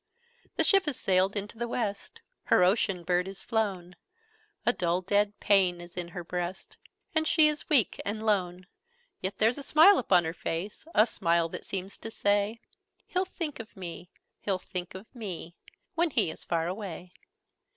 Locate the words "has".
0.87-0.97